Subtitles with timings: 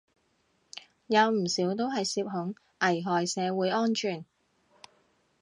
[1.05, 4.25] 有唔少都係涉恐，危害社會安全